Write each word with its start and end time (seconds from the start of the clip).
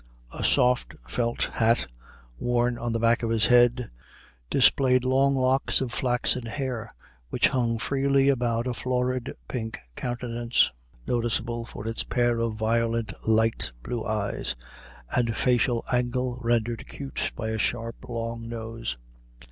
A 0.33 0.43
soft 0.43 0.95
felt 1.07 1.43
hat, 1.43 1.85
worn 2.39 2.75
on 2.79 2.91
the 2.91 2.97
back 2.97 3.21
of 3.21 3.29
his 3.29 3.45
head, 3.45 3.91
displayed 4.49 5.05
long 5.05 5.35
locks 5.35 5.79
of 5.79 5.93
flaxen 5.93 6.47
hair, 6.47 6.89
which 7.29 7.49
hung 7.49 7.77
freely 7.77 8.27
about 8.27 8.65
a 8.65 8.73
florid 8.73 9.35
pink 9.47 9.77
countenance, 9.95 10.71
noticeable 11.05 11.65
for 11.65 11.87
its 11.87 12.03
pair 12.03 12.39
of 12.39 12.55
violent 12.55 13.13
little 13.27 13.73
blue 13.83 14.03
eyes, 14.03 14.55
and 15.15 15.37
facial 15.37 15.85
angle 15.93 16.35
rendered 16.41 16.81
acute 16.81 17.31
by 17.35 17.49
a 17.49 17.59
sharp, 17.59 18.09
long 18.09 18.49
nose. 18.49 18.97